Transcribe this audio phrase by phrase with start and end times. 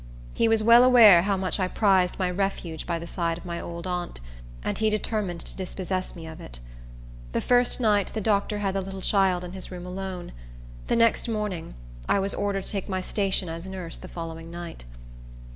[0.33, 3.59] He was well aware how much I prized my refuge by the side of my
[3.61, 4.19] old aunt,
[4.63, 6.57] and he determined to dispossess me of it.
[7.33, 10.31] The first night the doctor had the little child in his room alone.
[10.87, 11.75] The next morning,
[12.09, 14.85] I was ordered to take my station as nurse the following night.